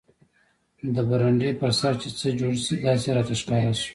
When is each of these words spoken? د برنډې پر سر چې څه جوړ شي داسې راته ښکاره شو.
د 0.95 0.97
برنډې 1.09 1.49
پر 1.59 1.71
سر 1.79 1.93
چې 2.01 2.09
څه 2.19 2.27
جوړ 2.39 2.53
شي 2.63 2.73
داسې 2.87 3.07
راته 3.15 3.33
ښکاره 3.41 3.73
شو. 3.81 3.89